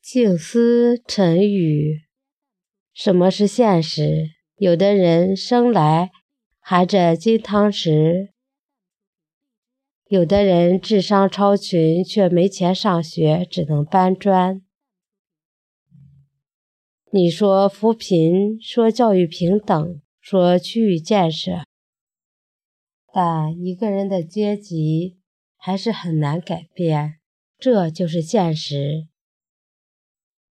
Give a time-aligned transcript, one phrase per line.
[0.00, 2.02] 静思沉语，
[2.92, 4.30] 什么是现实？
[4.56, 6.10] 有的人生来
[6.58, 8.30] 含着金汤匙，
[10.06, 14.60] 有的人智商超群却没钱上学，只能搬砖。
[17.12, 21.64] 你说扶贫，说教育平等，说区域建设，
[23.12, 25.20] 但一个人的阶级
[25.56, 27.19] 还是很难改变，
[27.60, 29.06] 这就是现实。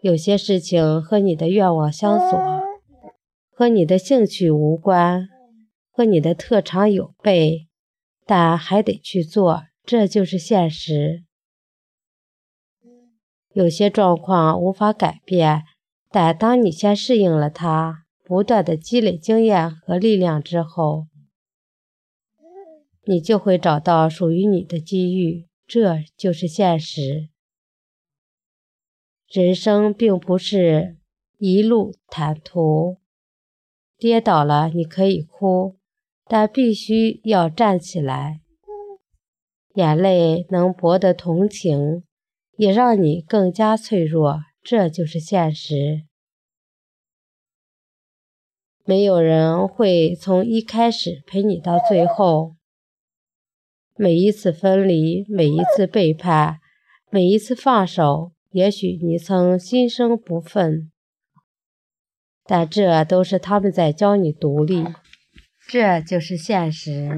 [0.00, 2.38] 有些事情和你的愿望相左，
[3.50, 5.26] 和你的兴趣无关，
[5.90, 7.66] 和你的特长有悖，
[8.26, 11.24] 但还得去做，这就是现实。
[13.54, 15.62] 有些状况无法改变，
[16.10, 21.06] 但当你先适应了它，不断的积累经验和力量之后，
[23.04, 27.28] 你就会找到属于你的机遇，这就是现实。
[29.30, 30.96] 人生并不是
[31.36, 32.96] 一路坦途，
[33.98, 35.76] 跌倒了你可以哭，
[36.24, 38.40] 但必须要站起来。
[39.74, 42.02] 眼泪能博得同情，
[42.56, 46.06] 也让你更加脆弱，这就是现实。
[48.86, 52.57] 没有人会从一开始陪你到最后。
[54.00, 56.60] 每一次分离，每一次背叛，
[57.10, 58.30] 每一次放手。
[58.52, 60.90] 也许你曾心生不忿，
[62.44, 64.86] 但这都是他们在教你独立，
[65.66, 67.16] 这就是现实。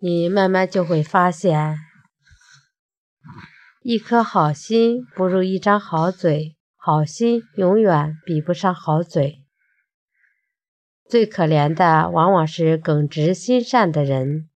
[0.00, 1.76] 你慢慢就会发现，
[3.82, 9.44] 一颗好心不如一张好嘴，好心永远比不上好嘴。
[11.08, 14.50] 最可怜的往往是耿直心善的人，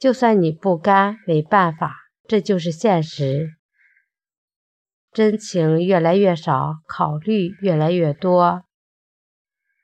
[0.00, 1.96] 就算你不甘，没办法，
[2.26, 3.54] 这就是现实。
[5.12, 8.62] 真情越来越少，考虑越来越多。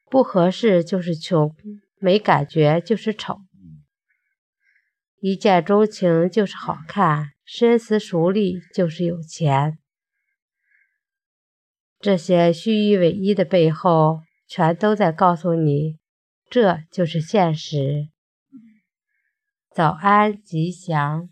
[0.09, 1.57] 不合适就是穷，
[1.99, 3.41] 没感觉就是丑。
[5.21, 9.79] 一见钟情就是好看，深思熟虑就是有钱。
[11.99, 15.99] 这些虚与委蛇的背后，全都在告诉你，
[16.49, 18.11] 这就是现实。
[19.75, 21.31] 早安，吉祥。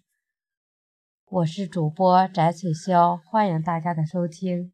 [1.27, 4.69] 我是主播翟翠潇，欢迎大家的收听。